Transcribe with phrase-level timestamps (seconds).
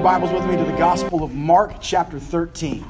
[0.00, 2.82] your Bibles with me to the Gospel of Mark, chapter 13.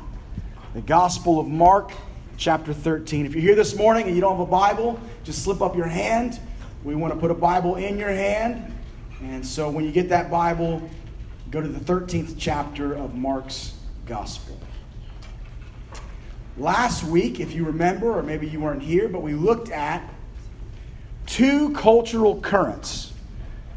[0.75, 1.91] The Gospel of Mark,
[2.37, 3.27] chapter 13.
[3.27, 5.89] If you're here this morning and you don't have a Bible, just slip up your
[5.89, 6.39] hand.
[6.85, 8.73] We want to put a Bible in your hand.
[9.25, 10.89] And so when you get that Bible,
[11.51, 13.73] go to the 13th chapter of Mark's
[14.07, 14.57] Gospel.
[16.59, 20.09] Last week, if you remember, or maybe you weren't here, but we looked at
[21.27, 23.13] two cultural currents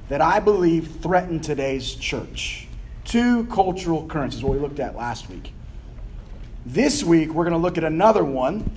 [0.09, 2.62] that I believe threaten today's church.
[3.03, 5.53] Two cultural currents is what we looked at last week.
[6.65, 8.71] This week, we're going to look at another one.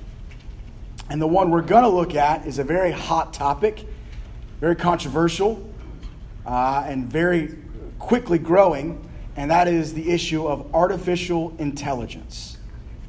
[1.09, 3.87] And the one we're going to look at is a very hot topic,
[4.61, 5.73] very controversial,
[6.45, 7.57] uh, and very
[7.98, 12.59] quickly growing, and that is the issue of artificial intelligence.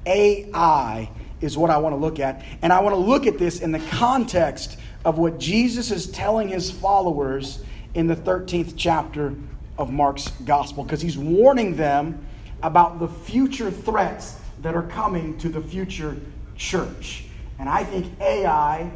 [0.05, 1.09] AI
[1.41, 2.44] is what I want to look at.
[2.61, 6.50] And I want to look at this in the context of what Jesus is telling
[6.50, 7.63] his followers
[7.94, 9.36] in the 13th chapter
[9.78, 12.25] of Mark's gospel because he's warning them
[12.64, 16.17] about the future threats that are coming to the future
[16.56, 17.25] church.
[17.59, 18.92] And I think AI,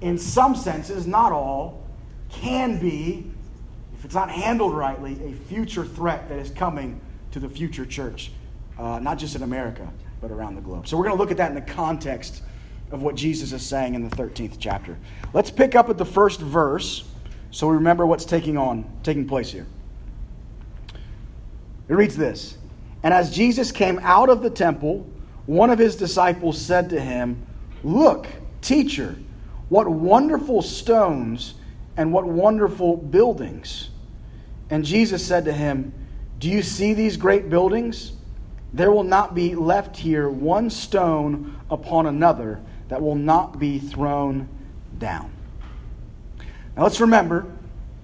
[0.00, 1.86] in some senses, not all,
[2.30, 3.30] can be,
[3.96, 8.32] if it's not handled rightly, a future threat that is coming to the future church,
[8.78, 9.88] uh, not just in America,
[10.20, 10.88] but around the globe.
[10.88, 12.42] So we're going to look at that in the context
[12.90, 14.96] of what Jesus is saying in the 13th chapter.
[15.32, 17.04] Let's pick up at the first verse
[17.50, 19.66] so we remember what's taking on taking place here.
[21.88, 22.58] It reads this
[23.02, 25.06] And as Jesus came out of the temple,
[25.46, 27.44] one of his disciples said to him,
[27.82, 28.26] Look,
[28.60, 29.16] teacher,
[29.68, 31.54] what wonderful stones
[31.96, 33.90] and what wonderful buildings.
[34.70, 35.92] And Jesus said to him,
[36.38, 38.12] Do you see these great buildings?
[38.72, 44.48] There will not be left here one stone upon another that will not be thrown
[44.98, 45.30] down.
[46.76, 47.46] Now let's remember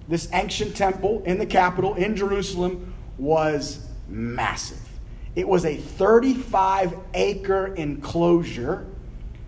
[0.07, 2.90] this ancient temple in the capital in Jerusalem
[3.21, 4.79] was massive.
[5.35, 8.87] It was a 35 acre enclosure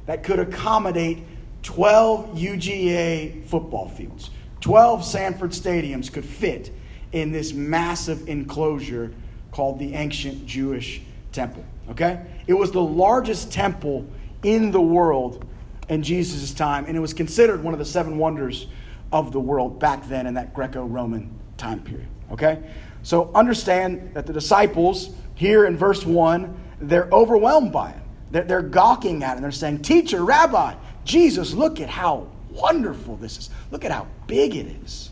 [0.05, 1.23] that could accommodate
[1.63, 4.29] 12 UGA football fields.
[4.61, 6.71] 12 Sanford stadiums could fit
[7.11, 9.13] in this massive enclosure
[9.51, 11.01] called the ancient Jewish
[11.31, 11.65] temple.
[11.89, 12.25] Okay?
[12.47, 14.07] It was the largest temple
[14.43, 15.45] in the world
[15.89, 18.67] in Jesus' time, and it was considered one of the seven wonders
[19.11, 22.07] of the world back then in that Greco Roman time period.
[22.31, 22.63] Okay?
[23.03, 27.97] So understand that the disciples here in verse 1, they're overwhelmed by it.
[28.31, 29.41] They're, they're gawking at it.
[29.41, 33.49] They're saying, Teacher, Rabbi, Jesus, look at how wonderful this is.
[33.71, 35.11] Look at how big it is.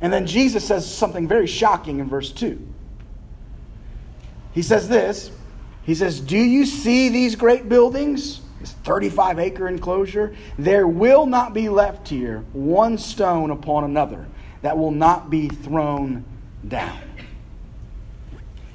[0.00, 2.60] And then Jesus says something very shocking in verse 2.
[4.52, 5.30] He says this
[5.84, 8.40] He says, Do you see these great buildings?
[8.60, 10.34] This 35 acre enclosure?
[10.58, 14.26] There will not be left here one stone upon another
[14.64, 16.24] that will not be thrown
[16.66, 16.98] down.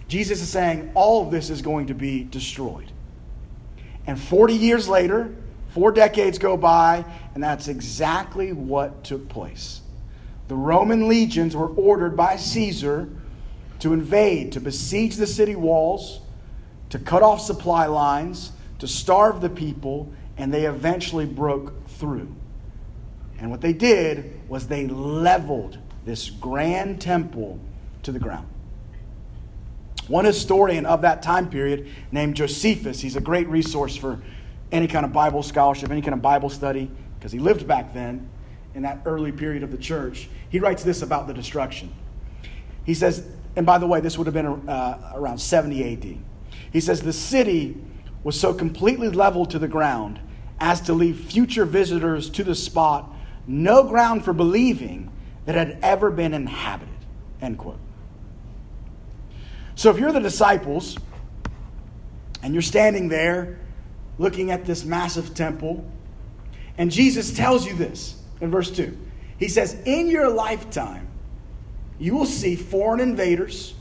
[0.08, 2.92] Jesus is saying all of this is going to be destroyed.
[4.06, 5.34] And 40 years later,
[5.70, 9.82] four decades go by, and that's exactly what took place.
[10.48, 13.10] The Roman legions were ordered by Caesar
[13.80, 16.22] to invade, to besiege the city walls,
[16.92, 22.36] to cut off supply lines, to starve the people, and they eventually broke through.
[23.40, 27.60] And what they did was they leveled this grand temple
[28.04, 28.48] to the ground.
[30.08, 34.22] One historian of that time period named Josephus, he's a great resource for
[34.72, 38.28] any kind of Bible scholarship, any kind of Bible study, because he lived back then
[38.74, 40.30] in that early period of the church.
[40.50, 41.94] He writes this about the destruction.
[42.86, 43.26] He says,
[43.56, 46.18] and by the way, this would have been uh, around 70 AD.
[46.72, 47.78] He says, the city
[48.24, 50.20] was so completely leveled to the ground
[50.60, 53.12] as to leave future visitors to the spot
[53.50, 55.12] no ground for believing
[55.46, 56.94] that had ever been inhabited.
[57.42, 57.80] End quote.
[59.74, 60.98] So if you're the disciples
[62.44, 63.60] and you're standing there
[64.20, 65.84] looking at this massive temple,
[66.78, 68.96] and Jesus tells you this in verse 2.
[69.40, 71.08] He says, In your lifetime,
[71.98, 73.74] you will see foreign invaders,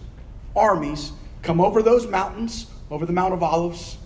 [0.56, 1.12] armies,
[1.42, 3.98] come over those mountains, over the Mount of Olives.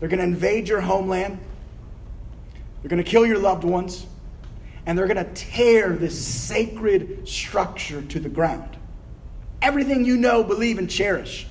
[0.00, 1.38] They're going to invade your homeland.
[2.80, 4.06] They're going to kill your loved ones
[4.86, 8.76] and they're going to tear this sacred structure to the ground.
[9.60, 11.46] Everything you know, believe, and cherish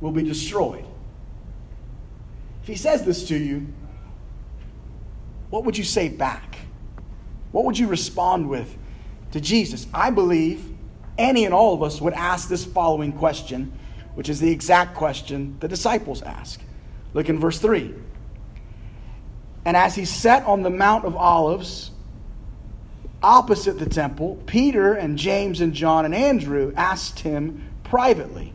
[0.00, 0.84] will be destroyed.
[2.62, 3.66] If he says this to you,
[5.50, 6.58] what would you say back?
[7.50, 8.76] What would you respond with
[9.32, 9.86] to Jesus?
[9.92, 10.70] I believe
[11.16, 13.76] any and all of us would ask this following question,
[14.14, 16.60] which is the exact question the disciples ask.
[17.12, 17.94] Look in verse 3.
[19.64, 21.90] And as he sat on the Mount of Olives,
[23.22, 28.52] opposite the temple, Peter and James and John and Andrew asked him privately,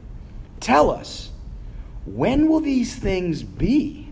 [0.59, 1.29] Tell us,
[2.05, 4.09] when will these things be?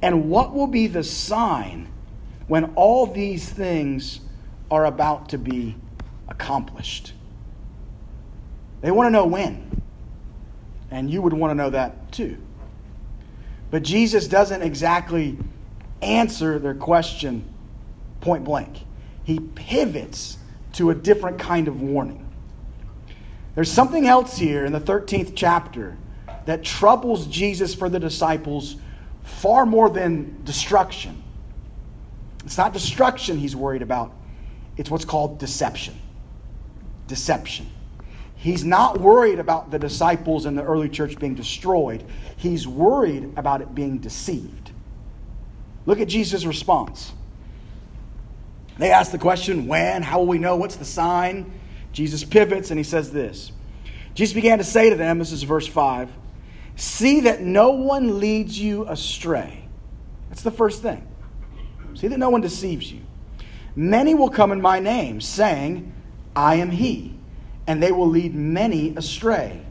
[0.00, 1.88] And what will be the sign
[2.46, 4.20] when all these things
[4.70, 5.76] are about to be
[6.28, 7.12] accomplished?
[8.82, 9.82] They want to know when.
[10.90, 12.36] And you would want to know that too.
[13.70, 15.38] But Jesus doesn't exactly
[16.02, 17.48] answer their question
[18.20, 18.84] point blank.
[19.24, 20.38] He pivots
[20.74, 22.28] to a different kind of warning.
[23.54, 25.96] There's something else here in the 13th chapter
[26.46, 28.76] that troubles Jesus for the disciples
[29.22, 31.22] far more than destruction.
[32.44, 34.12] It's not destruction he's worried about,
[34.76, 35.94] it's what's called deception.
[37.06, 37.66] Deception.
[38.36, 42.04] He's not worried about the disciples and the early church being destroyed,
[42.36, 44.72] he's worried about it being deceived.
[45.86, 47.12] Look at Jesus' response.
[48.78, 50.02] They ask the question, when?
[50.02, 50.56] How will we know?
[50.56, 51.52] What's the sign?
[51.92, 53.52] Jesus pivots and he says this
[54.14, 56.10] Jesus began to say to them, this is verse 5,
[56.76, 59.64] see that no one leads you astray.
[60.28, 61.06] That's the first thing.
[61.94, 63.00] See that no one deceives you.
[63.76, 65.92] Many will come in my name, saying,
[66.34, 67.16] I am he,
[67.66, 69.64] and they will lead many astray.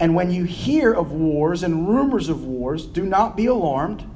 [0.00, 4.08] And when you hear of wars and rumors of wars, do not be alarmed.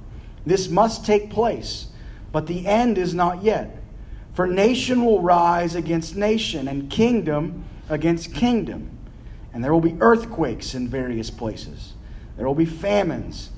[0.46, 1.88] This must take place,
[2.30, 3.81] but the end is not yet.
[4.34, 8.98] For nation will rise against nation, and kingdom against kingdom.
[9.52, 11.92] And there will be earthquakes in various places,
[12.36, 13.50] there will be famines.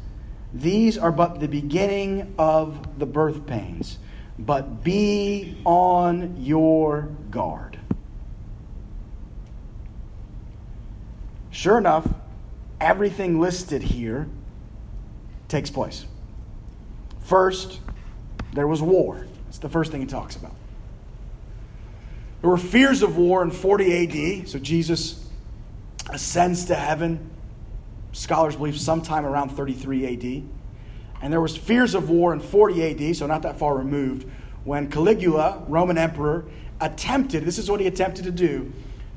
[0.52, 3.98] These are but the beginning of the birth pains.
[4.38, 7.78] But be on your guard.
[11.50, 12.06] Sure enough,
[12.80, 14.28] everything listed here
[15.48, 16.06] takes place.
[17.20, 17.80] First,
[18.52, 19.26] there was war.
[19.46, 20.54] That's the first thing he talks about.
[22.44, 25.26] There were fears of war in 40 AD, so Jesus
[26.10, 27.30] ascends to heaven.
[28.12, 30.44] Scholars believe sometime around 33 AD.
[31.22, 34.28] And there was fears of war in 40 AD, so not that far removed,
[34.64, 36.44] when Caligula, Roman emperor,
[36.82, 38.70] attempted, this is what he attempted to do,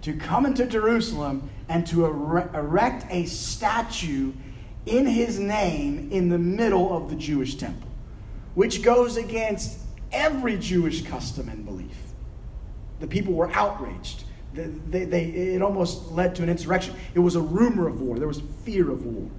[0.03, 4.31] to come into Jerusalem and to erect a statue
[4.85, 7.89] in his name in the middle of the Jewish temple,
[8.56, 9.79] which goes against
[10.13, 12.06] every Jewish custom and belief.
[12.99, 14.23] The people were outraged.
[14.53, 16.95] They, they, it almost led to an insurrection.
[17.13, 19.29] It was a rumor of war, there was fear of war.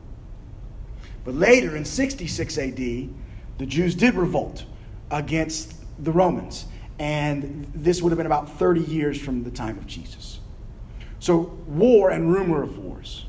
[1.24, 4.64] But later, in 66 AD, the Jews did revolt
[5.10, 6.66] against the Romans.
[6.98, 10.40] And this would have been about 30 years from the time of Jesus.
[11.20, 13.26] So, war and rumor of wars.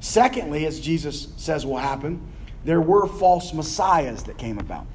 [0.00, 2.20] Secondly, as Jesus says will happen,
[2.64, 4.86] there were false messiahs that came about.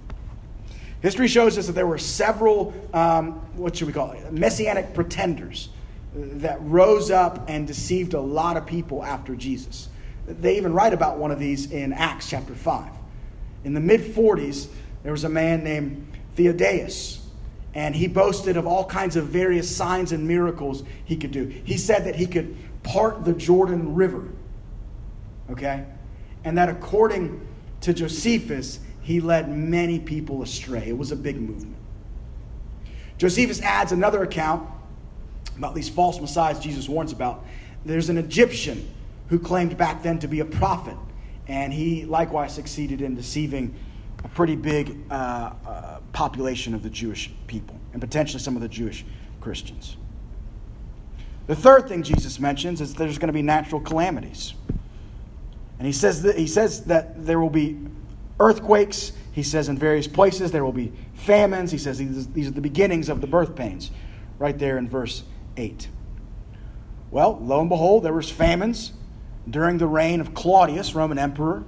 [1.03, 5.67] History shows us that there were several, um, what should we call it, messianic pretenders
[6.15, 9.89] that rose up and deceived a lot of people after Jesus.
[10.25, 12.89] They even write about one of these in Acts chapter 5.
[13.65, 14.69] In the mid 40s,
[15.03, 16.07] there was a man named
[16.38, 17.19] Theudas,
[17.73, 21.47] and he boasted of all kinds of various signs and miracles he could do.
[21.65, 24.29] He said that he could part the Jordan River,
[25.50, 25.83] okay?
[26.45, 27.45] And that according
[27.81, 30.88] to Josephus, he led many people astray.
[30.88, 31.75] It was a big movement.
[33.17, 34.67] Josephus adds another account
[35.57, 37.45] about these false messiahs Jesus warns about.
[37.86, 38.89] There's an Egyptian
[39.27, 40.98] who claimed back then to be a prophet,
[41.48, 43.75] and he likewise succeeded in deceiving
[44.24, 48.69] a pretty big uh, uh, population of the Jewish people, and potentially some of the
[48.69, 49.05] Jewish
[49.41, 49.98] Christians.
[51.48, 54.53] The third thing Jesus mentions is there's going to be natural calamities.
[55.77, 57.77] And he says that, he says that there will be
[58.43, 59.13] earthquakes.
[59.31, 61.71] He says in various places there will be famines.
[61.71, 63.91] He says these, are the beginnings of the birth pains,
[64.38, 65.23] right there in verse
[65.57, 65.88] 8.
[67.09, 68.93] Well, lo and behold, there was famines
[69.50, 71.63] during the reign of Claudius, Roman emperor.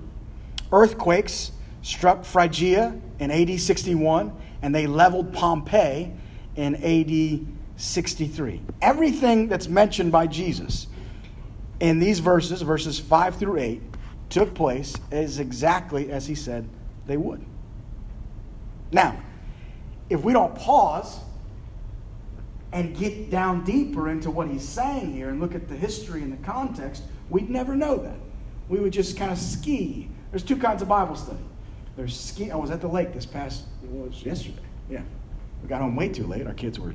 [0.71, 1.51] Earthquakes
[1.81, 6.11] struck Phrygia in AD 61, and they leveled Pompeii
[6.55, 7.45] in AD
[7.77, 8.61] 63.
[8.81, 10.87] Everything that's mentioned by Jesus
[11.79, 13.81] in these verses, verses 5 through 8,
[14.29, 16.67] took place as exactly as he said
[17.05, 17.45] they would.
[18.91, 19.17] Now,
[20.09, 21.19] if we don't pause
[22.71, 26.31] and get down deeper into what he's saying here and look at the history and
[26.31, 28.17] the context, we'd never know that.
[28.67, 30.09] We would just kind of ski.
[30.31, 31.39] There's two kinds of Bible study.
[31.95, 32.51] There's ski.
[32.51, 34.59] I was at the lake this past, it was yesterday.
[34.89, 35.01] Yeah.
[35.61, 36.45] We got home way too late.
[36.45, 36.93] Our kids were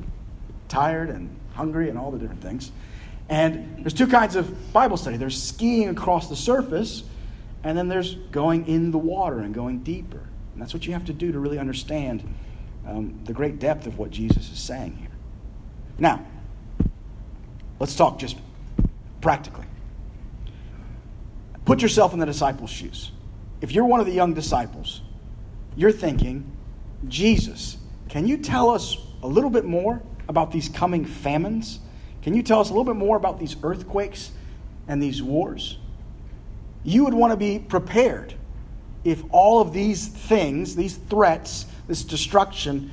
[0.69, 2.73] tired and hungry and all the different things.
[3.29, 7.05] And there's two kinds of Bible study there's skiing across the surface,
[7.63, 10.29] and then there's going in the water and going deeper.
[10.53, 12.23] And that's what you have to do to really understand
[12.87, 15.11] um, the great depth of what Jesus is saying here.
[15.99, 16.27] Now,
[17.79, 18.37] let's talk just
[19.21, 19.67] practically.
[21.67, 23.13] put yourself in the disciples' shoes.
[23.61, 25.03] If you're one of the young disciples,
[25.77, 26.51] you're thinking,
[27.07, 27.77] Jesus,
[28.09, 31.79] can you tell us a little bit more about these coming famines?
[32.23, 34.33] Can you tell us a little bit more about these earthquakes
[34.89, 35.79] and these wars?
[36.83, 38.35] You would want to be prepared
[39.05, 42.93] if all of these things, these threats, this destruction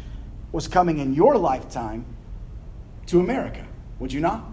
[0.51, 2.05] was coming in your lifetime
[3.07, 3.65] to America,
[3.99, 4.45] would you not?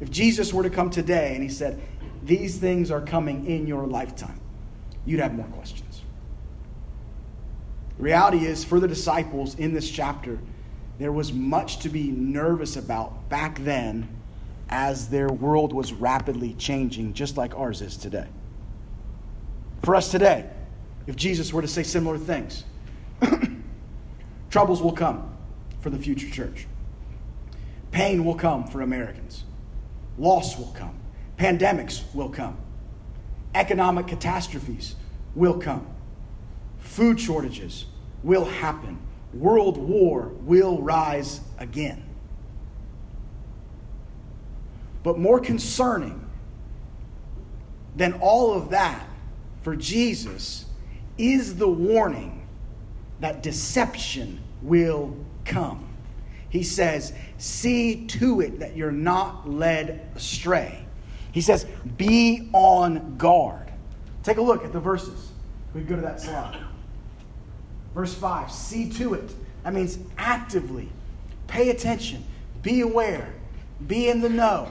[0.00, 1.80] If Jesus were to come today and he said,
[2.22, 4.40] These things are coming in your lifetime,
[5.04, 6.02] you'd have more questions.
[7.98, 10.38] The reality is, for the disciples in this chapter,
[10.98, 14.08] there was much to be nervous about back then
[14.70, 18.28] as their world was rapidly changing, just like ours is today.
[19.82, 20.48] For us today,
[21.06, 22.64] if Jesus were to say similar things,
[24.50, 25.36] troubles will come
[25.80, 26.66] for the future church.
[27.90, 29.44] Pain will come for Americans.
[30.18, 30.98] Loss will come.
[31.36, 32.56] Pandemics will come.
[33.54, 34.94] Economic catastrophes
[35.34, 35.86] will come.
[36.78, 37.86] Food shortages
[38.22, 38.98] will happen.
[39.32, 42.04] World war will rise again.
[45.02, 46.26] But more concerning
[47.96, 49.06] than all of that
[49.62, 50.66] for Jesus
[51.18, 52.46] is the warning
[53.20, 55.86] that deception will come.
[56.48, 60.84] He says, See to it that you're not led astray.
[61.32, 61.66] He says,
[61.96, 63.70] Be on guard.
[64.22, 65.30] Take a look at the verses.
[65.74, 66.58] We go to that slide.
[67.94, 69.30] Verse 5 See to it.
[69.62, 70.88] That means actively
[71.46, 72.24] pay attention,
[72.62, 73.34] be aware,
[73.86, 74.70] be in the know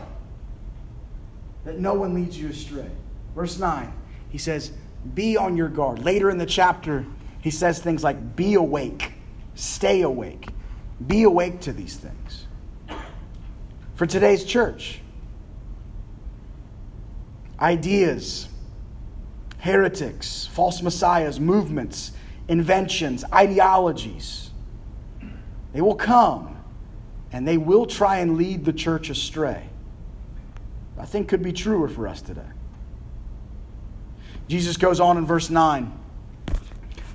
[1.70, 2.90] that no one leads you astray.
[3.36, 3.94] Verse 9,
[4.30, 4.72] he says,
[5.14, 6.00] Be on your guard.
[6.00, 7.06] Later in the chapter,
[7.42, 9.14] he says things like, Be awake,
[9.54, 10.50] stay awake,
[11.06, 12.48] be awake to these things.
[13.94, 15.00] For today's church,
[17.60, 18.48] ideas,
[19.60, 22.14] heretics, false messiahs, movements,
[22.48, 24.50] inventions, ideologies,
[25.74, 26.58] they will come
[27.32, 29.70] and they will try and lead the church astray.
[31.00, 32.42] I think could be truer for us today.
[34.50, 35.98] Jesus goes on in verse 9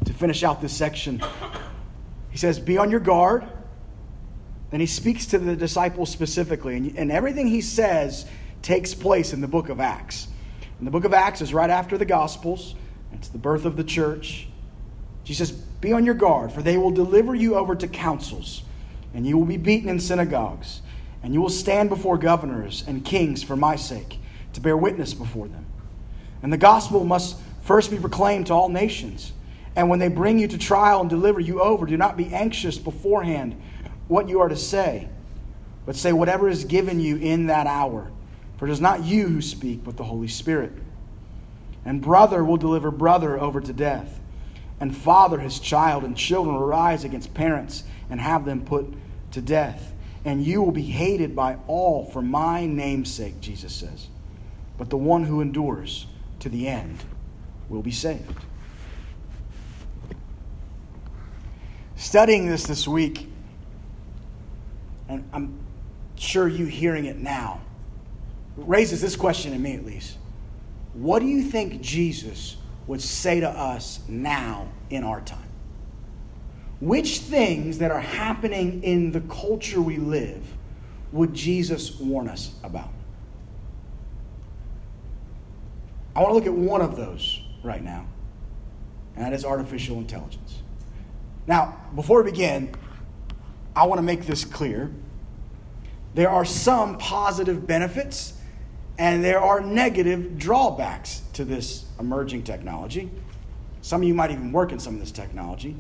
[0.06, 1.22] to finish out this section.
[2.30, 3.44] He says, Be on your guard.
[4.70, 8.26] Then he speaks to the disciples specifically, and, and everything he says
[8.62, 10.28] takes place in the book of Acts.
[10.78, 12.74] And the book of Acts is right after the Gospels,
[13.12, 14.48] it's the birth of the church.
[15.22, 18.62] Jesus says, Be on your guard, for they will deliver you over to councils,
[19.12, 20.80] and you will be beaten in synagogues
[21.24, 24.18] and you will stand before governors and kings for my sake
[24.52, 25.64] to bear witness before them.
[26.42, 29.32] And the gospel must first be proclaimed to all nations.
[29.74, 32.76] And when they bring you to trial and deliver you over, do not be anxious
[32.76, 33.58] beforehand
[34.06, 35.08] what you are to say,
[35.86, 38.10] but say whatever is given you in that hour.
[38.58, 40.72] For it is not you who speak, but the Holy Spirit.
[41.86, 44.20] And brother will deliver brother over to death,
[44.78, 48.92] and father his child, and children will rise against parents and have them put
[49.30, 49.93] to death
[50.24, 54.08] and you will be hated by all for my name's sake, Jesus says.
[54.78, 56.06] But the one who endures
[56.40, 57.04] to the end
[57.68, 58.44] will be saved.
[61.96, 63.28] Studying this this week,
[65.08, 65.58] and I'm
[66.16, 67.60] sure you hearing it now,
[68.56, 70.16] raises this question in me at least.
[70.94, 75.43] What do you think Jesus would say to us now in our time?
[76.84, 80.42] Which things that are happening in the culture we live
[81.12, 82.90] would Jesus warn us about?
[86.14, 88.04] I want to look at one of those right now,
[89.16, 90.60] and that is artificial intelligence.
[91.46, 92.74] Now, before we begin,
[93.74, 94.92] I want to make this clear.
[96.12, 98.34] There are some positive benefits
[98.98, 103.10] and there are negative drawbacks to this emerging technology.
[103.80, 105.76] Some of you might even work in some of this technology.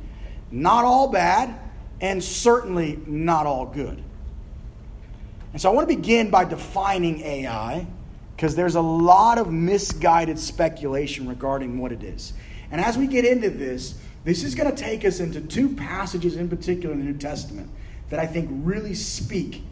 [0.54, 1.58] Not all bad,
[2.00, 4.00] and certainly not all good.
[5.52, 7.88] And so I want to begin by defining AI
[8.36, 12.34] because there's a lot of misguided speculation regarding what it is.
[12.70, 16.36] And as we get into this, this is going to take us into two passages
[16.36, 17.68] in particular in the New Testament
[18.10, 19.64] that I think really speak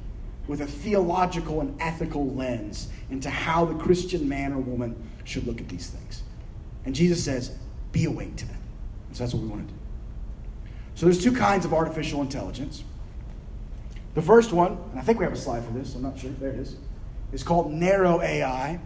[0.48, 5.60] with a theological and ethical lens into how the Christian man or woman should look
[5.60, 6.24] at these things.
[6.84, 7.54] And Jesus says,
[7.92, 8.58] be awake to them.
[9.12, 9.81] so that's what we want to do.
[10.94, 12.84] So there's two kinds of artificial intelligence.
[14.14, 16.30] The first one, and I think we have a slide for this, I'm not sure,
[16.32, 16.76] there it is,
[17.32, 18.78] is called narrow AI.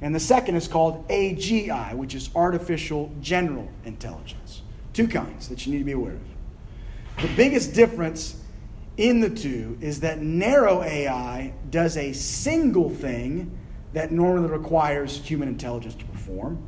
[0.00, 4.62] And the second is called AGI, which is artificial general intelligence.
[4.92, 7.22] Two kinds that you need to be aware of.
[7.22, 8.40] The biggest difference
[8.96, 13.58] in the two is that narrow AI does a single thing
[13.92, 16.62] that normally requires human intelligence to perform,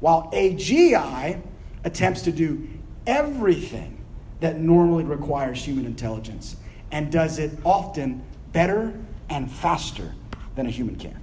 [0.00, 1.42] while AGI
[1.84, 2.68] attempts to do
[3.06, 3.97] everything
[4.40, 6.56] that normally requires human intelligence
[6.90, 8.94] and does it often better
[9.28, 10.14] and faster
[10.54, 11.20] than a human can.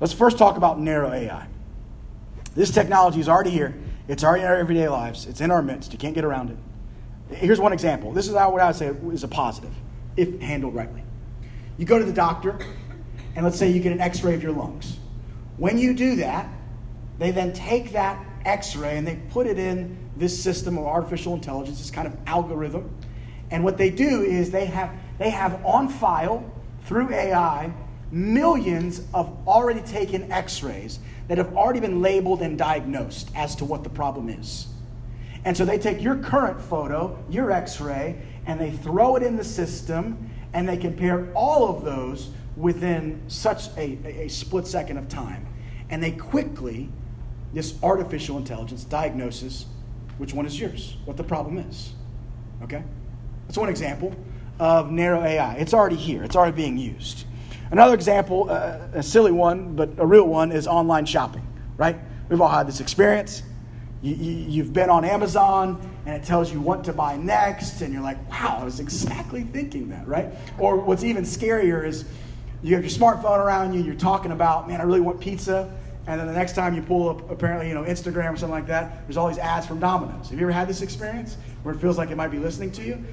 [0.00, 1.46] Let's first talk about narrow AI.
[2.54, 3.74] This technology is already here.
[4.08, 5.26] It's already in our everyday lives.
[5.26, 5.92] It's in our midst.
[5.92, 7.36] You can't get around it.
[7.36, 8.12] Here's one example.
[8.12, 9.74] This is what I would say is a positive,
[10.16, 11.02] if handled rightly.
[11.76, 12.58] You go to the doctor,
[13.34, 14.96] and let's say you get an x ray of your lungs.
[15.56, 16.48] When you do that,
[17.18, 21.34] they then take that x ray and they put it in this system of artificial
[21.34, 22.90] intelligence, this kind of algorithm.
[23.50, 26.50] And what they do is they have, they have on file
[26.84, 27.72] through AI
[28.10, 33.64] millions of already taken x rays that have already been labeled and diagnosed as to
[33.64, 34.68] what the problem is.
[35.44, 39.36] And so they take your current photo, your x ray, and they throw it in
[39.36, 45.08] the system and they compare all of those within such a, a, split second of
[45.08, 45.46] time.
[45.90, 46.88] And they quickly,
[47.52, 49.66] this artificial intelligence diagnoses
[50.18, 51.92] which one is yours, what the problem is.
[52.62, 52.82] Okay?
[53.46, 54.14] That's one example
[54.58, 55.54] of narrow AI.
[55.54, 57.24] It's already here, it's already being used.
[57.70, 61.46] Another example, uh, a silly one, but a real one, is online shopping,
[61.76, 61.98] right?
[62.28, 63.42] We've all had this experience.
[64.02, 67.92] You, you, have been on Amazon and it tells you what to buy next, and
[67.92, 70.28] you're like, wow, I was exactly thinking that, right?
[70.58, 72.04] Or what's even scarier is
[72.62, 75.72] you have your smartphone around you, you're talking about, man, I really want pizza.
[76.06, 78.68] And then the next time you pull up, apparently, you know, Instagram or something like
[78.68, 80.30] that, there's all these ads from Domino's.
[80.30, 82.82] Have you ever had this experience where it feels like it might be listening to
[82.82, 83.04] you?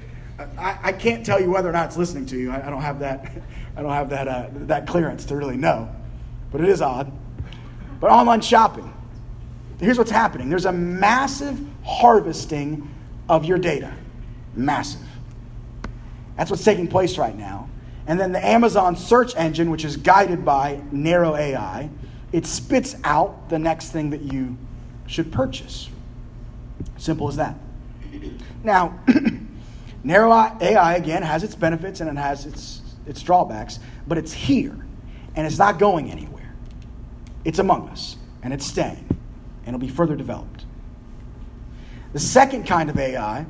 [0.58, 2.50] I, I can't tell you whether or not it's listening to you.
[2.52, 3.30] I, I don't have that.
[3.76, 5.88] I don't have that uh, that clearance to really know,
[6.52, 7.10] but it is odd.
[8.00, 8.92] But online shopping,
[9.80, 10.48] here's what's happening.
[10.48, 12.88] There's a massive harvesting
[13.28, 13.92] of your data,
[14.54, 15.00] massive.
[16.36, 17.68] That's what's taking place right now.
[18.06, 21.88] And then the Amazon search engine, which is guided by narrow AI,
[22.34, 24.58] it spits out the next thing that you
[25.06, 25.88] should purchase.
[26.96, 27.54] Simple as that.
[28.64, 28.98] Now,
[30.02, 34.84] narrow AI again has its benefits and it has its, its drawbacks, but it's here
[35.36, 36.52] and it's not going anywhere.
[37.44, 39.06] It's among us and it's staying
[39.64, 40.64] and it'll be further developed.
[42.14, 43.46] The second kind of AI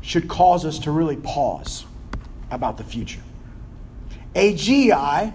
[0.00, 1.84] should cause us to really pause
[2.50, 3.22] about the future.
[4.34, 5.32] AGI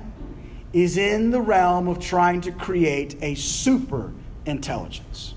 [0.84, 4.14] is in the realm of trying to create a super
[4.46, 5.34] intelligence.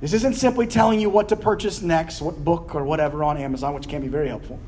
[0.00, 3.74] This isn't simply telling you what to purchase next, what book or whatever on Amazon,
[3.74, 4.58] which can be very helpful.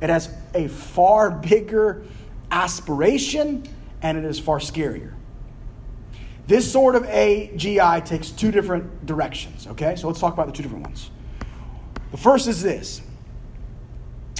[0.00, 2.04] It has a far bigger
[2.50, 3.66] aspiration
[4.02, 5.14] and it is far scarier.
[6.46, 9.96] This sort of AGI takes two different directions, okay?
[9.96, 11.10] So let's talk about the two different ones.
[12.12, 13.00] The first is this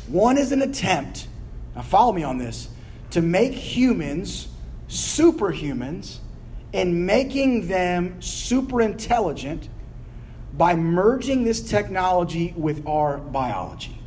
[0.06, 1.26] one is an attempt,
[1.74, 2.68] now follow me on this,
[3.10, 4.48] to make humans
[4.88, 6.18] superhumans
[6.72, 9.68] and making them super intelligent
[10.56, 13.98] by merging this technology with our biology.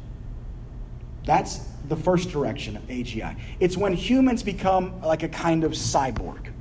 [1.25, 3.37] That's the first direction of AGI.
[3.59, 6.51] It's when humans become like a kind of cyborg.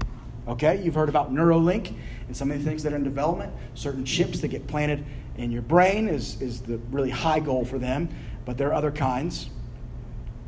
[0.46, 1.94] Okay, you've heard about Neuralink
[2.26, 3.52] and some of the things that are in development.
[3.74, 5.04] Certain chips that get planted
[5.36, 8.08] in your brain is, is the really high goal for them,
[8.44, 9.50] but there are other kinds.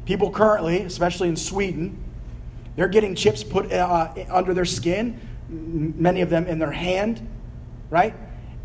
[0.06, 2.02] People currently, especially in Sweden,
[2.80, 7.28] they're getting chips put uh, under their skin, many of them in their hand,
[7.90, 8.14] right?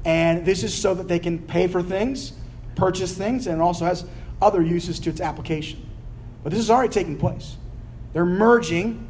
[0.06, 2.32] And this is so that they can pay for things,
[2.75, 4.06] purchase things, and also has
[4.41, 5.86] other uses to its application.
[6.43, 7.58] But this is already taking place.
[8.13, 9.06] They're merging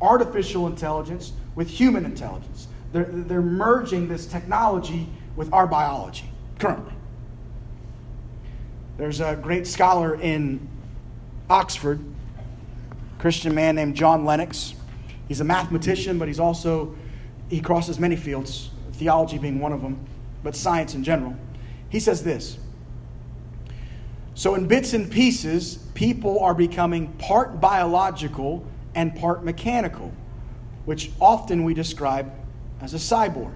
[0.00, 2.68] artificial intelligence with human intelligence.
[2.92, 6.30] They're, they're merging this technology with our biology
[6.60, 6.94] currently.
[8.96, 10.68] There's a great scholar in
[11.50, 11.98] Oxford
[13.18, 14.74] Christian man named John Lennox.
[15.26, 16.94] He's a mathematician, but he's also,
[17.48, 20.06] he crosses many fields, theology being one of them,
[20.42, 21.36] but science in general.
[21.88, 22.58] He says this
[24.34, 30.12] So, in bits and pieces, people are becoming part biological and part mechanical,
[30.84, 32.32] which often we describe
[32.80, 33.54] as a cyborg.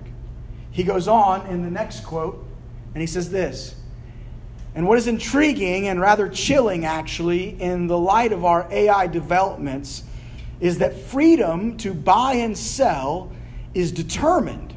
[0.71, 2.45] He goes on in the next quote,
[2.95, 3.77] and he says this
[4.75, 10.05] and what is intriguing and rather chilling, actually, in the light of our AI developments,
[10.61, 13.31] is that freedom to buy and sell
[13.75, 14.75] is determined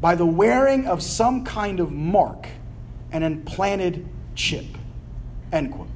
[0.00, 2.48] by the wearing of some kind of mark,
[3.12, 4.66] an implanted chip.
[5.52, 5.88] End quote.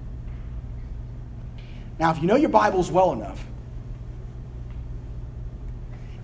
[1.99, 3.45] Now, if you know your Bibles well enough,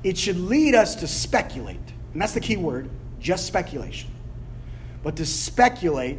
[0.02, 1.76] it should lead us to speculate.
[2.12, 2.88] And that's the key word
[3.20, 4.11] just speculation.
[5.02, 6.18] But to speculate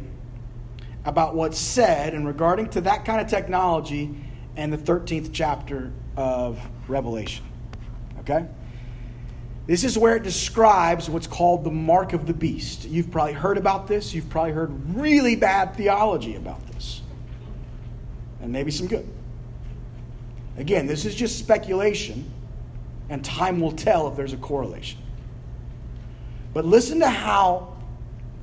[1.08, 4.14] about what's said and regarding to that kind of technology
[4.56, 7.46] and the 13th chapter of Revelation.
[8.20, 8.46] Okay?
[9.66, 12.84] This is where it describes what's called the mark of the beast.
[12.86, 14.12] You've probably heard about this.
[14.12, 17.00] You've probably heard really bad theology about this,
[18.42, 19.08] and maybe some good.
[20.58, 22.30] Again, this is just speculation,
[23.08, 25.00] and time will tell if there's a correlation.
[26.52, 27.76] But listen to how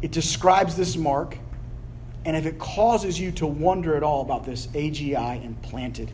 [0.02, 1.38] it describes this mark,
[2.26, 6.12] and if it causes you to wonder at all about this AGI implanted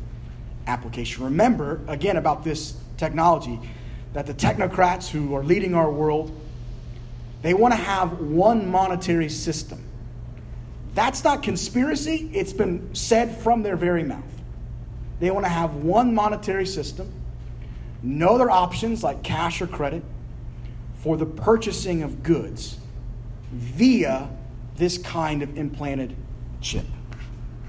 [0.67, 1.23] application.
[1.23, 3.59] Remember, again, about this technology
[4.13, 6.37] that the technocrats who are leading our world
[7.41, 9.83] they want to have one monetary system
[10.93, 14.23] that's not conspiracy it's been said from their very mouth
[15.19, 17.11] they want to have one monetary system
[18.03, 20.03] no other options like cash or credit
[20.95, 22.77] for the purchasing of goods
[23.51, 24.29] via
[24.81, 26.15] this kind of implanted
[26.59, 26.85] chip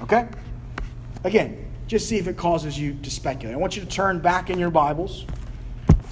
[0.00, 0.28] okay
[1.24, 4.48] again just see if it causes you to speculate i want you to turn back
[4.48, 5.26] in your bibles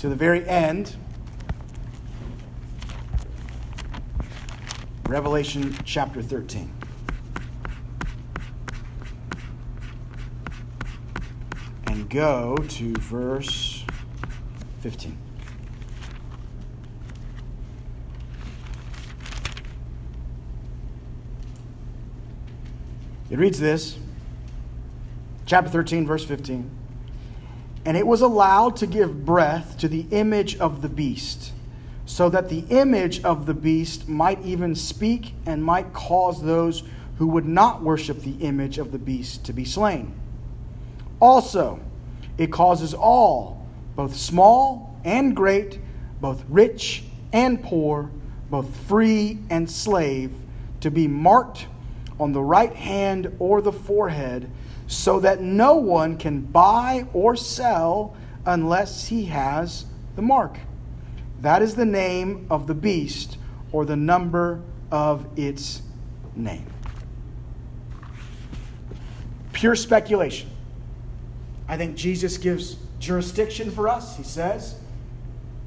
[0.01, 0.97] to the very end.
[5.07, 6.73] Revelation chapter 13.
[11.87, 13.85] And go to verse
[14.81, 15.30] 15.
[23.31, 23.97] It reads this,
[25.47, 26.69] chapter 13, verse 15.
[27.85, 31.53] And it was allowed to give breath to the image of the beast,
[32.07, 36.83] so that the image of the beast might even speak and might cause those
[37.19, 40.12] who would not worship the image of the beast to be slain.
[41.21, 41.79] Also,
[42.37, 43.64] it causes all,
[43.95, 45.79] both small and great,
[46.21, 48.11] both rich and poor,
[48.51, 50.33] both free and slave,
[50.81, 51.66] to be marked
[52.20, 54.48] on the right hand or the forehead
[54.87, 60.59] so that no one can buy or sell unless he has the mark.
[61.40, 63.38] That is the name of the beast
[63.72, 65.83] or the number of its
[66.37, 66.66] name.
[69.52, 70.50] Pure speculation.
[71.68, 74.16] I think Jesus gives jurisdiction for us.
[74.16, 74.78] He says,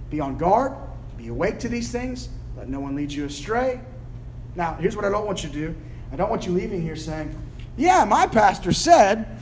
[0.10, 0.74] Be on guard,
[1.18, 3.80] be awake to these things, let no one lead you astray.
[4.56, 5.76] Now, here's what I don't want you to do
[6.14, 7.36] I don't want you leaving here saying,
[7.76, 9.36] yeah, my pastor said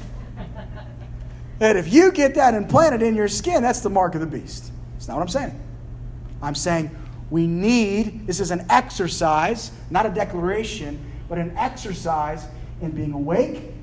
[1.59, 4.71] that if you get that implanted in your skin, that's the mark of the beast.
[4.93, 5.61] That's not what I'm saying.
[6.41, 6.95] I'm saying
[7.29, 12.45] we need, this is an exercise, not a declaration, but an exercise
[12.81, 13.73] in being awake,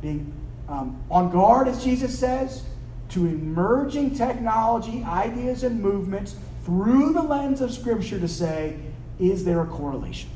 [0.00, 0.32] being
[0.70, 2.62] um, on guard, as Jesus says,
[3.10, 8.78] to emerging technology, ideas, and movements through the lens of Scripture to say,
[9.18, 10.30] is there a correlation?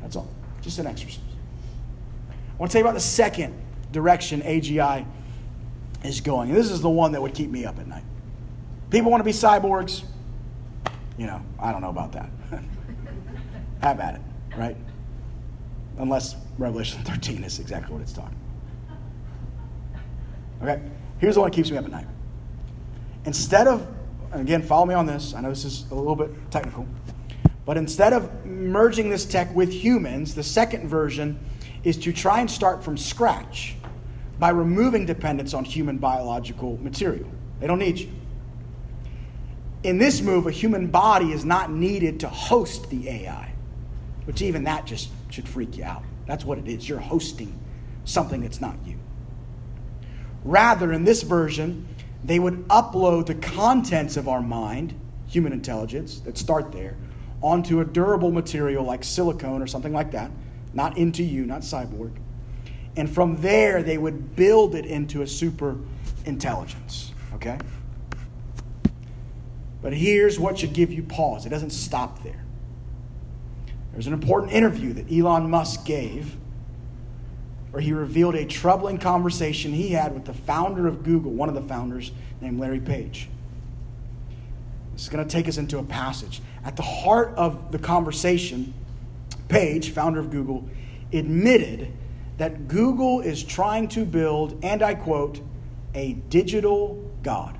[0.00, 0.28] That's all.
[0.62, 1.18] Just an exercise.
[2.30, 3.54] I want to tell you about the second
[3.90, 5.04] direction AGI
[6.04, 6.52] is going.
[6.52, 8.04] This is the one that would keep me up at night.
[8.90, 10.04] People want to be cyborgs.
[11.18, 12.30] You know, I don't know about that.
[13.82, 14.20] Have at it,
[14.56, 14.76] right?
[15.98, 18.36] Unless Revelation 13 is exactly what it's talking
[20.60, 20.76] about.
[20.76, 20.82] Okay,
[21.18, 22.06] here's the one that keeps me up at night.
[23.24, 23.86] Instead of,
[24.30, 25.34] again, follow me on this.
[25.34, 26.86] I know this is a little bit technical.
[27.64, 31.38] But instead of merging this tech with humans, the second version
[31.84, 33.76] is to try and start from scratch
[34.38, 37.28] by removing dependence on human biological material.
[37.60, 38.10] They don't need you.
[39.84, 43.52] In this move, a human body is not needed to host the AI,
[44.24, 46.02] which even that just should freak you out.
[46.26, 46.88] That's what it is.
[46.88, 47.58] You're hosting
[48.04, 48.98] something that's not you.
[50.44, 51.86] Rather, in this version,
[52.24, 56.96] they would upload the contents of our mind, human intelligence, that start there,
[57.42, 60.30] onto a durable material like silicone or something like that
[60.74, 62.12] not into you, not cyborg.
[62.96, 65.78] And from there, they would build it into a super
[66.24, 67.12] intelligence.
[67.34, 67.58] Okay?
[69.80, 72.44] But here's what should give you pause it doesn't stop there.
[73.92, 76.36] There's an important interview that Elon Musk gave
[77.70, 81.54] where he revealed a troubling conversation he had with the founder of Google, one of
[81.54, 83.28] the founders named Larry Page.
[84.92, 86.42] This is going to take us into a passage.
[86.64, 88.74] At the heart of the conversation
[89.52, 90.66] Page, founder of Google,
[91.12, 91.92] admitted
[92.38, 95.42] that Google is trying to build, and I quote,
[95.94, 97.58] a digital God.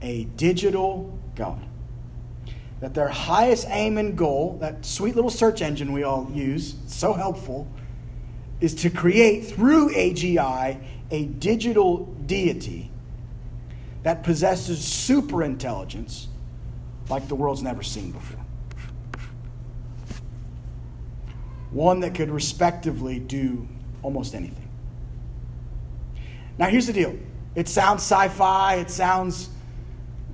[0.00, 1.66] A digital God.
[2.78, 7.14] That their highest aim and goal, that sweet little search engine we all use, so
[7.14, 7.66] helpful,
[8.60, 12.92] is to create through AGI a digital deity
[14.04, 16.28] that possesses super intelligence
[17.08, 18.44] like the world's never seen before.
[21.74, 23.68] one that could respectively do
[24.02, 24.68] almost anything.
[26.56, 27.18] Now, here's the deal
[27.54, 29.50] it sounds sci fi, it sounds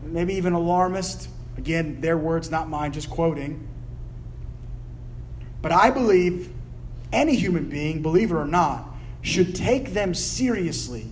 [0.03, 1.29] maybe even alarmist.
[1.57, 3.67] Again, their words, not mine, just quoting.
[5.61, 6.53] But I believe
[7.13, 11.07] any human being, believe it or not, should take them seriously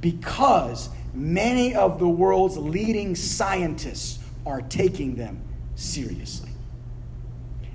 [0.00, 4.17] because many of the world's leading scientists
[4.48, 5.42] are taking them
[5.76, 6.50] seriously.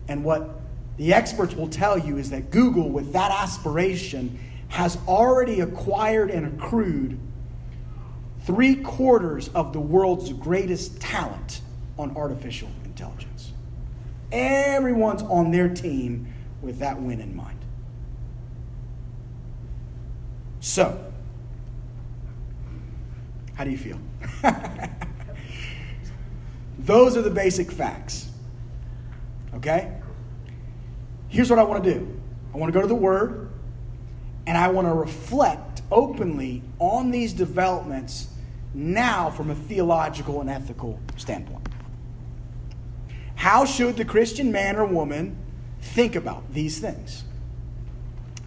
[0.08, 0.60] And what
[0.98, 6.48] the experts will tell you is that Google, with that aspiration, has already acquired and
[6.48, 7.20] accrued
[8.42, 11.62] three quarters of the world's greatest talent
[11.98, 13.54] on artificial intelligence.
[14.32, 17.60] Everyone's on their team with that win in mind.
[20.60, 21.12] So,
[23.54, 24.00] how do you feel?
[26.84, 28.30] Those are the basic facts.
[29.56, 29.98] Okay?
[31.30, 32.22] Here's what I want to do
[32.54, 33.50] I want to go to the Word,
[34.46, 38.28] and I want to reflect openly on these developments
[38.74, 41.67] now from a theological and ethical standpoint.
[43.36, 45.38] How should the Christian man or woman
[45.82, 47.24] think about these things?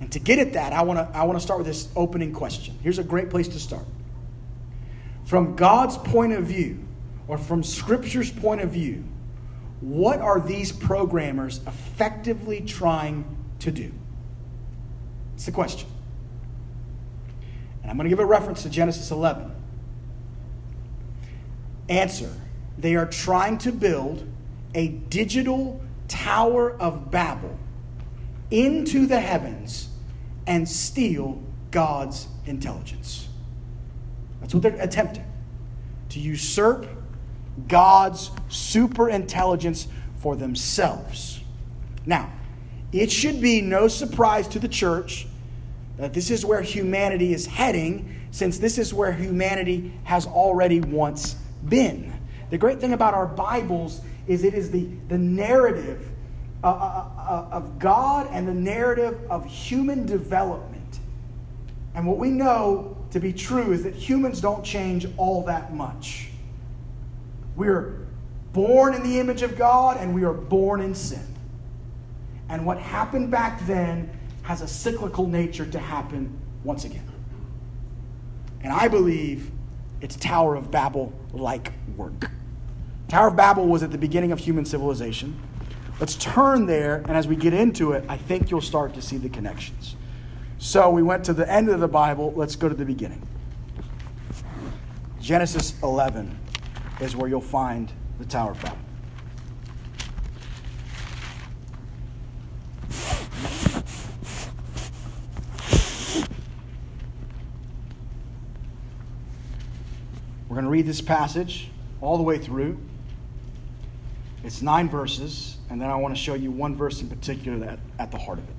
[0.00, 2.32] And to get at that, I want to I want to start with this opening
[2.32, 2.78] question.
[2.82, 3.86] Here's a great place to start.
[5.24, 6.85] From God's point of view,
[7.28, 9.04] or from Scripture's point of view,
[9.80, 13.24] what are these programmers effectively trying
[13.60, 13.92] to do?
[15.34, 15.88] It's the question.
[17.82, 19.52] And I'm going to give a reference to Genesis 11.
[21.88, 22.32] Answer
[22.78, 24.26] They are trying to build
[24.74, 27.58] a digital Tower of Babel
[28.50, 29.88] into the heavens
[30.46, 33.28] and steal God's intelligence.
[34.40, 35.24] That's what they're attempting
[36.10, 36.86] to usurp
[37.68, 39.88] God's super intelligence
[40.18, 41.40] for themselves.
[42.04, 42.32] Now,
[42.92, 45.26] it should be no surprise to the church
[45.96, 51.36] that this is where humanity is heading, since this is where humanity has already once
[51.68, 52.12] been.
[52.50, 56.08] The great thing about our Bibles is it is the, the narrative
[56.62, 61.00] uh, uh, uh, of God and the narrative of human development.
[61.94, 66.30] And what we know to be true is that humans don't change all that much.
[67.56, 68.06] We're
[68.52, 71.26] born in the image of God and we are born in sin.
[72.48, 74.10] And what happened back then
[74.42, 77.06] has a cyclical nature to happen once again.
[78.62, 79.50] And I believe
[80.00, 82.30] it's Tower of Babel like work.
[83.08, 85.40] Tower of Babel was at the beginning of human civilization.
[85.98, 89.16] Let's turn there, and as we get into it, I think you'll start to see
[89.16, 89.96] the connections.
[90.58, 92.32] So we went to the end of the Bible.
[92.36, 93.26] Let's go to the beginning.
[95.20, 96.38] Genesis 11
[97.00, 98.78] is where you'll find the Tower of Babel.
[110.48, 112.78] We're going to read this passage all the way through.
[114.42, 117.78] It's nine verses, and then I want to show you one verse in particular that
[117.98, 118.54] at the heart of it.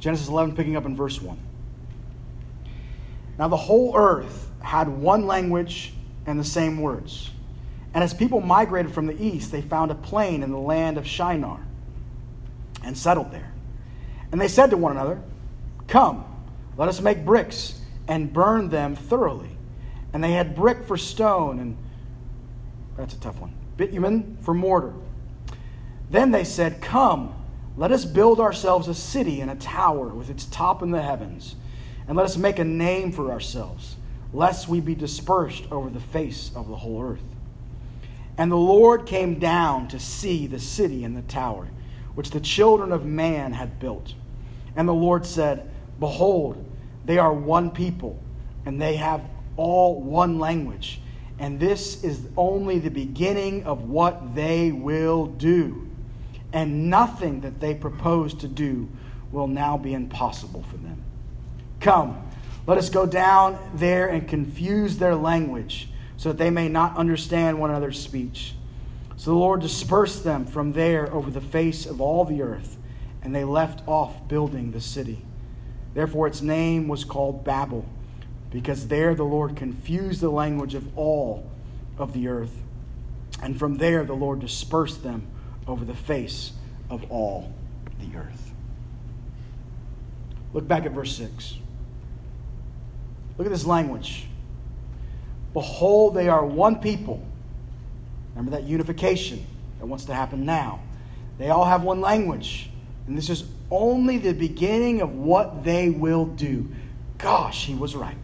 [0.00, 1.38] Genesis 11, picking up in verse 1.
[3.38, 5.92] Now the whole earth had one language
[6.26, 7.30] and the same words.
[7.92, 11.06] And as people migrated from the east, they found a plain in the land of
[11.06, 11.60] Shinar
[12.82, 13.52] and settled there.
[14.32, 15.20] And they said to one another,
[15.86, 16.24] Come,
[16.76, 19.50] let us make bricks and burn them thoroughly.
[20.12, 21.76] And they had brick for stone and
[22.96, 23.54] that's a tough one.
[23.76, 24.92] Bitumen for mortar.
[26.10, 27.34] Then they said, Come,
[27.76, 31.56] let us build ourselves a city and a tower with its top in the heavens,
[32.06, 33.96] and let us make a name for ourselves,
[34.32, 37.22] lest we be dispersed over the face of the whole earth.
[38.36, 41.68] And the Lord came down to see the city and the tower,
[42.14, 44.14] which the children of man had built.
[44.76, 46.64] And the Lord said, Behold,
[47.04, 48.20] they are one people,
[48.66, 49.22] and they have
[49.56, 51.00] all one language
[51.38, 55.88] and this is only the beginning of what they will do.
[56.52, 58.88] And nothing that they propose to do
[59.32, 61.02] will now be impossible for them.
[61.84, 62.26] Come,
[62.66, 67.60] let us go down there and confuse their language, so that they may not understand
[67.60, 68.54] one another's speech.
[69.18, 72.78] So the Lord dispersed them from there over the face of all the earth,
[73.20, 75.26] and they left off building the city.
[75.92, 77.84] Therefore, its name was called Babel
[78.50, 81.50] because there the Lord confused the language of all
[81.98, 82.62] of the earth.
[83.42, 85.26] And from there the Lord dispersed them
[85.66, 86.52] over the face
[86.88, 87.52] of all
[88.00, 88.52] the earth.
[90.54, 91.58] Look back at verse 6.
[93.36, 94.26] Look at this language.
[95.52, 97.22] Behold, they are one people.
[98.34, 99.46] Remember that unification
[99.78, 100.80] that wants to happen now.
[101.38, 102.70] They all have one language.
[103.06, 106.68] And this is only the beginning of what they will do.
[107.18, 108.16] Gosh, he was right.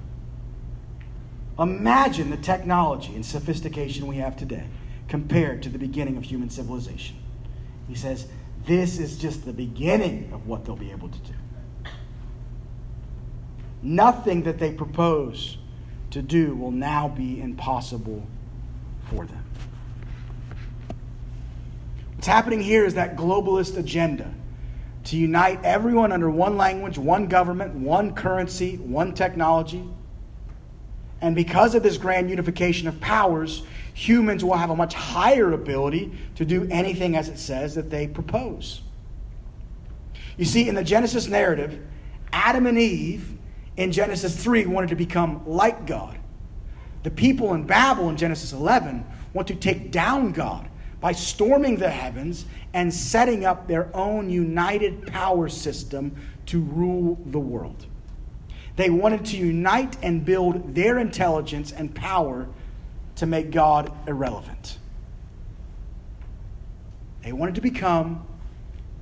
[1.58, 4.66] Imagine the technology and sophistication we have today
[5.08, 7.16] compared to the beginning of human civilization.
[7.88, 8.26] He says,
[8.64, 11.34] This is just the beginning of what they'll be able to do.
[13.82, 15.58] Nothing that they propose
[16.10, 18.26] to do will now be impossible
[19.08, 19.44] for them.
[22.14, 24.34] What's happening here is that globalist agenda
[25.04, 29.88] to unite everyone under one language, one government, one currency, one technology.
[31.22, 33.62] And because of this grand unification of powers,
[33.94, 38.06] humans will have a much higher ability to do anything as it says that they
[38.06, 38.82] propose.
[40.36, 41.80] You see, in the Genesis narrative,
[42.32, 43.36] Adam and Eve
[43.76, 46.18] in Genesis 3 wanted to become like God.
[47.02, 50.68] The people in Babel in Genesis 11 want to take down God
[51.00, 56.14] by storming the heavens and setting up their own united power system
[56.46, 57.87] to rule the world.
[58.76, 62.48] They wanted to unite and build their intelligence and power
[63.16, 64.78] to make God irrelevant.
[67.22, 68.26] They wanted to become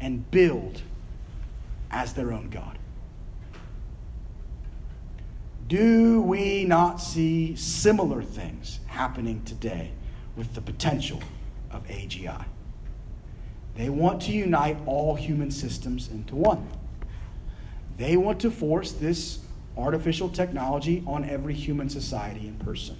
[0.00, 0.82] and build
[1.90, 2.77] as their own God.
[5.68, 9.92] Do we not see similar things happening today
[10.34, 11.22] with the potential
[11.70, 12.46] of AGI?
[13.76, 16.66] They want to unite all human systems into one.
[17.98, 19.40] They want to force this
[19.76, 22.96] artificial technology on every human society and person.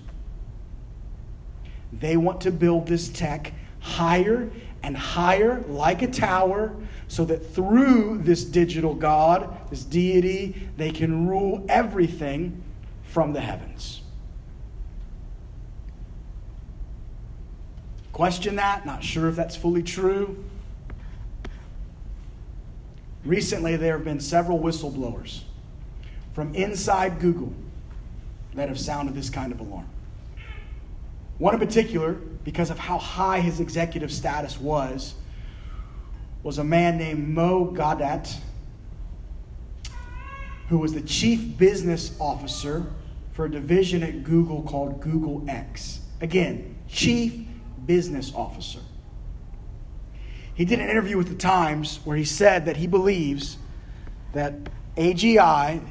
[1.90, 4.50] They want to build this tech higher
[4.82, 6.74] and higher, like a tower,
[7.08, 12.62] so that through this digital God, this deity, they can rule everything
[13.02, 14.02] from the heavens.
[18.12, 20.44] Question that, not sure if that's fully true.
[23.24, 25.42] Recently, there have been several whistleblowers
[26.34, 27.52] from inside Google
[28.54, 29.88] that have sounded this kind of alarm.
[31.38, 35.14] One in particular, because of how high his executive status was,
[36.48, 38.34] was a man named Mo Gawdat,
[40.70, 42.86] who was the chief business officer
[43.32, 46.00] for a division at Google called Google X.
[46.22, 47.34] Again, chief
[47.84, 48.78] business officer.
[50.54, 53.58] He did an interview with the Times where he said that he believes
[54.32, 54.54] that
[54.96, 55.82] AGI,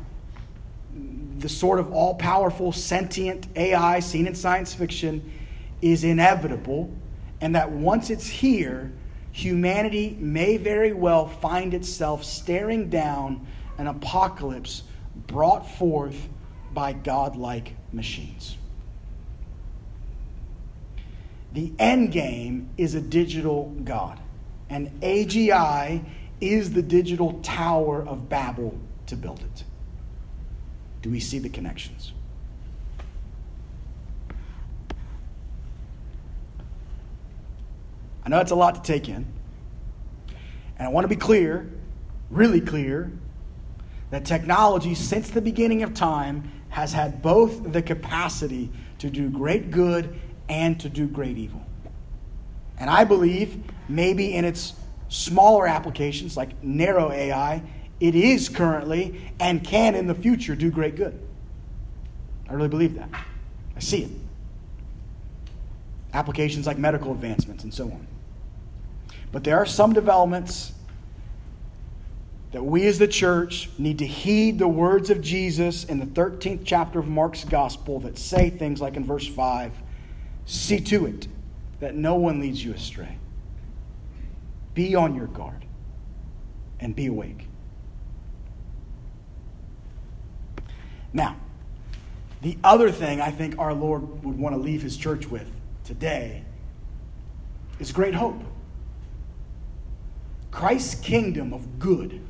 [1.37, 5.31] the sort of all powerful sentient AI seen in science fiction,
[5.83, 6.91] is inevitable,
[7.41, 8.91] and that once it's here,
[9.37, 13.45] humanity may very well find itself staring down
[13.77, 14.81] an apocalypse
[15.27, 16.27] brought forth
[16.73, 18.57] by godlike machines.
[21.53, 24.19] The end game is a digital God,
[24.71, 26.03] and AGI
[26.41, 29.63] is the digital tower of Babel to build it.
[31.03, 32.11] Do we see the connections?
[38.27, 39.25] I know it's a lot to take in.
[40.77, 41.71] And I want to be clear,
[42.29, 43.09] really clear,
[44.09, 49.71] that technology, since the beginning of time, has had both the capacity to do great
[49.71, 51.65] good and to do great evil.
[52.77, 54.73] And I believe, maybe in its
[55.07, 57.63] smaller applications like narrow AI,
[58.01, 61.17] it is currently and can in the future do great good.
[62.49, 63.09] I really believe that.
[63.77, 64.11] I see it.
[66.13, 68.05] Applications like medical advancements and so on.
[69.31, 70.73] But there are some developments
[72.51, 76.61] that we as the church need to heed the words of Jesus in the 13th
[76.63, 79.73] chapter of Mark's gospel that say things like in verse 5
[80.45, 81.27] see to it
[81.81, 83.17] that no one leads you astray.
[84.73, 85.65] Be on your guard
[86.79, 87.47] and be awake.
[91.11, 91.35] Now,
[92.41, 95.49] the other thing I think our Lord would want to leave his church with
[95.83, 96.43] today
[97.79, 98.41] is great hope.
[100.51, 102.21] Christ's kingdom of good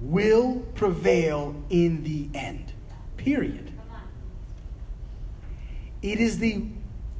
[0.00, 2.72] will prevail in the end.
[3.16, 3.72] Period.
[6.02, 6.66] It is the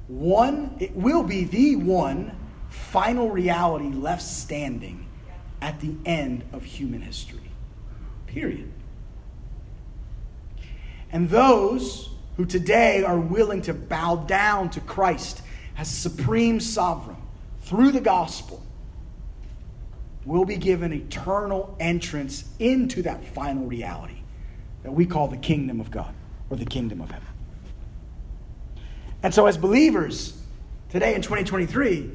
[0.09, 2.37] one, it will be the one
[2.69, 5.07] final reality left standing
[5.61, 7.51] at the end of human history.
[8.27, 8.71] Period.
[11.11, 15.43] And those who today are willing to bow down to Christ
[15.79, 17.17] as supreme sovereign
[17.63, 18.63] through the gospel
[20.27, 24.19] will be given eternal entrance into that final reality
[24.83, 26.15] that we call the kingdom of God
[26.51, 27.29] or the kingdom of heaven.
[29.23, 30.41] And so, as believers
[30.91, 32.11] today in 2023,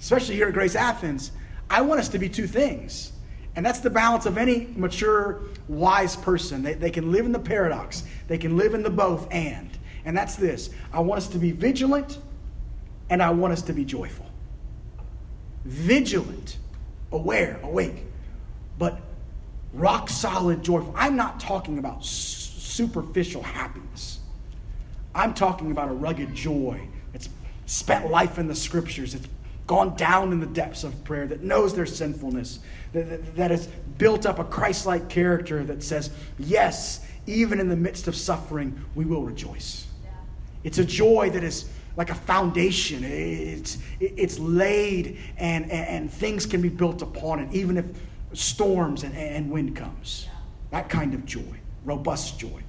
[0.00, 1.32] especially here at Grace Athens,
[1.68, 3.12] I want us to be two things
[3.56, 6.62] And that's the balance of any mature, wise person.
[6.62, 9.70] They, they can live in the paradox, they can live in the both and.
[10.04, 12.18] And that's this I want us to be vigilant
[13.08, 14.26] and I want us to be joyful.
[15.64, 16.58] Vigilant,
[17.14, 18.04] aware, awake,
[18.78, 19.00] but
[19.72, 20.92] rock solid, joyful.
[20.96, 24.18] I'm not talking about superficial happiness.
[25.14, 27.28] I'm talking about a rugged joy that's
[27.66, 29.28] spent life in the scriptures, it's
[29.66, 32.58] gone down in the depths of prayer, that knows their sinfulness,
[32.92, 37.68] that, that, that has built up a Christ like character that says, yes, even in
[37.68, 39.86] the midst of suffering, we will rejoice.
[40.02, 40.10] Yeah.
[40.64, 43.04] It's a joy that is like a foundation.
[43.04, 47.86] It's, it's laid and, and, things can be built upon it, even if
[48.32, 50.28] storms and, and wind comes.
[50.70, 52.62] That kind of joy, robust joy,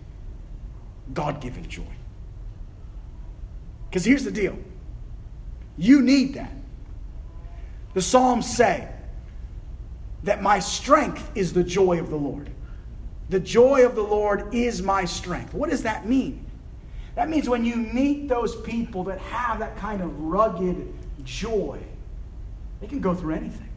[1.13, 1.83] God given joy.
[3.89, 4.57] Because here's the deal
[5.77, 6.51] you need that.
[7.93, 8.89] The Psalms say
[10.23, 12.51] that my strength is the joy of the Lord.
[13.29, 15.53] The joy of the Lord is my strength.
[15.53, 16.44] What does that mean?
[17.15, 20.93] That means when you meet those people that have that kind of rugged
[21.23, 21.79] joy,
[22.81, 23.69] they can go through anything.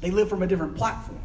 [0.00, 1.20] They live from a different platform.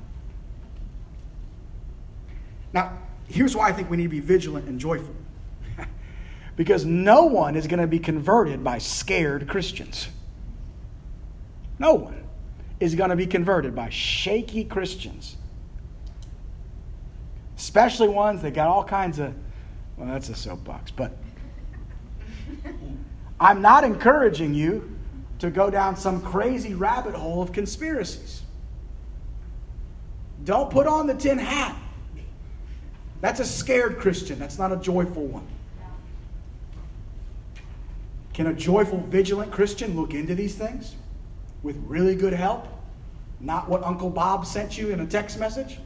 [2.74, 2.98] Now,
[3.28, 5.16] here's why I think we need to be vigilant and joyful.
[6.56, 10.10] because no one is going to be converted by scared Christians.
[11.80, 12.24] No one
[12.80, 15.38] is going to be converted by shaky Christians.
[17.56, 19.34] Especially ones that got all kinds of,
[19.98, 21.18] well, that's a soapbox, but
[23.40, 24.96] I'm not encouraging you
[25.40, 28.42] to go down some crazy rabbit hole of conspiracies.
[30.44, 31.76] Don't put on the tin hat.
[33.22, 35.48] That's a scared Christian, that's not a joyful one.
[38.34, 40.96] Can a joyful, vigilant Christian look into these things?
[41.64, 42.68] with really good help,
[43.40, 45.80] not what Uncle Bob sent you in a text message,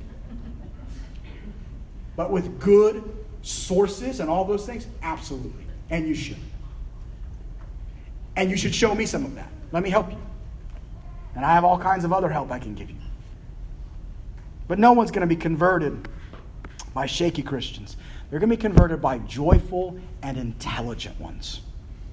[2.16, 3.03] but with good
[3.41, 4.87] sources and all those things?
[5.01, 5.65] Absolutely.
[5.89, 6.37] And you should.
[8.35, 9.49] And you should show me some of that.
[9.71, 10.17] Let me help you.
[11.35, 12.95] And I have all kinds of other help I can give you.
[14.67, 16.07] But no one's going to be converted
[16.93, 17.97] by shaky Christians.
[18.29, 21.61] They're going to be converted by joyful and intelligent ones,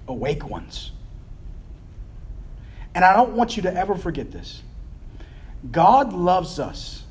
[0.08, 0.92] awake ones.
[2.94, 4.62] And I don't want you to ever forget this.
[5.70, 7.04] God loves us,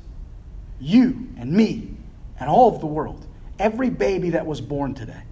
[0.80, 1.94] you and me,
[2.40, 3.26] and all of the world,
[3.58, 5.22] every baby that was born today.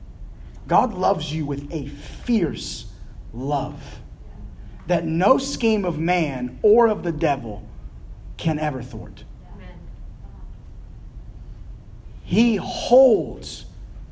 [0.69, 2.87] God loves you with a fierce
[3.33, 4.01] love
[4.87, 7.67] that no scheme of man or of the devil
[8.37, 9.25] can ever thwart.
[12.23, 13.67] He holds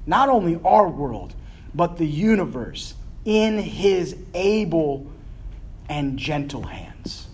[0.07, 1.35] not only our world,
[1.75, 2.95] but the universe
[3.25, 5.11] in his able
[5.89, 7.27] and gentle hands.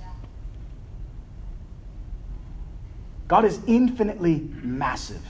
[3.28, 5.22] God is infinitely massive.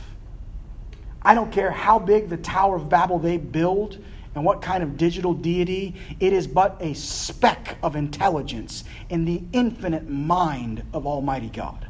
[1.23, 3.99] I don't care how big the Tower of Babel they build
[4.35, 9.43] and what kind of digital deity, it is but a speck of intelligence in the
[9.53, 11.89] infinite mind of Almighty God.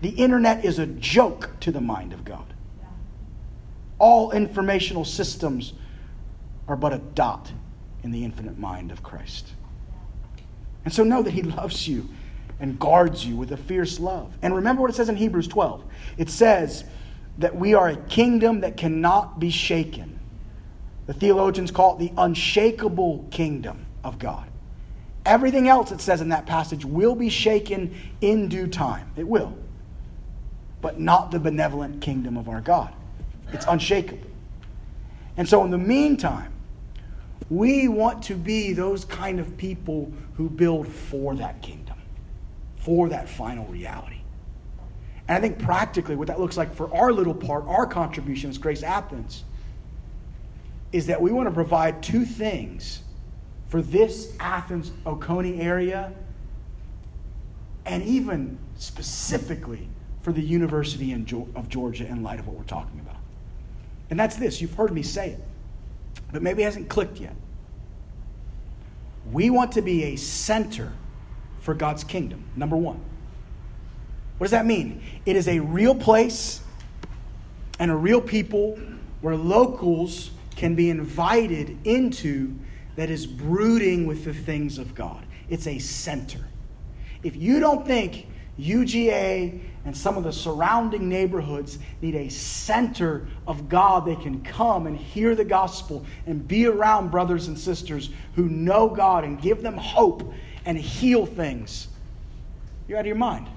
[0.00, 2.54] The internet is a joke to the mind of God.
[3.98, 5.72] All informational systems
[6.68, 7.50] are but a dot
[8.02, 9.48] in the infinite mind of Christ.
[10.84, 12.08] And so know that He loves you
[12.60, 14.32] and guards you with a fierce love.
[14.42, 15.84] And remember what it says in Hebrews 12
[16.16, 16.84] it says
[17.38, 20.18] that we are a kingdom that cannot be shaken.
[21.06, 24.48] The theologians call it the unshakable kingdom of God.
[25.24, 29.10] Everything else it says in that passage will be shaken in due time.
[29.16, 29.56] It will.
[30.80, 32.92] But not the benevolent kingdom of our God.
[33.52, 34.28] It's unshakable.
[35.36, 36.52] And so, in the meantime,
[37.50, 41.96] we want to be those kind of people who build for that kingdom,
[42.76, 44.15] for that final reality.
[45.28, 48.58] And I think practically what that looks like for our little part, our contribution as
[48.58, 49.44] Grace Athens,
[50.92, 53.02] is that we want to provide two things
[53.68, 56.12] for this Athens Oconee area
[57.84, 59.88] and even specifically
[60.20, 63.16] for the University of Georgia in light of what we're talking about.
[64.10, 65.40] And that's this you've heard me say it
[66.32, 67.34] but maybe it hasn't clicked yet.
[69.32, 70.92] We want to be a center
[71.60, 73.00] for God's kingdom, number one.
[74.38, 75.02] What does that mean?
[75.24, 76.60] It is a real place
[77.78, 78.78] and a real people
[79.20, 82.54] where locals can be invited into
[82.96, 85.24] that is brooding with the things of God.
[85.48, 86.46] It's a center.
[87.22, 88.26] If you don't think
[88.58, 94.86] UGA and some of the surrounding neighborhoods need a center of God they can come
[94.86, 99.62] and hear the gospel and be around brothers and sisters who know God and give
[99.62, 100.32] them hope
[100.64, 101.88] and heal things.
[102.88, 103.48] You're out of your mind.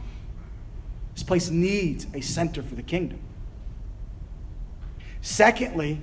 [1.20, 3.20] This place needs a center for the kingdom.
[5.20, 6.00] Secondly,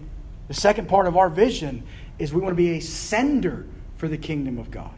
[0.46, 1.84] the second part of our vision
[2.18, 3.64] is we want to be a sender
[3.96, 4.92] for the kingdom of God.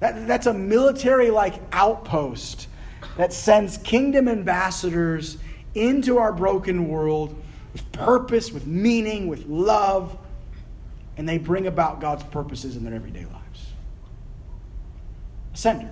[0.00, 2.68] That, that's a military like outpost
[3.18, 5.36] that sends kingdom ambassadors
[5.74, 7.36] into our broken world
[7.74, 10.16] with purpose, with meaning, with love,
[11.18, 13.66] and they bring about God's purposes in their everyday lives.
[15.52, 15.90] A sender.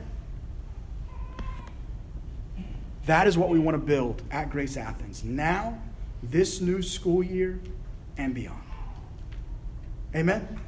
[3.07, 5.79] That is what we want to build at Grace Athens now,
[6.23, 7.61] this new school year,
[8.17, 8.63] and beyond.
[10.15, 10.61] Amen?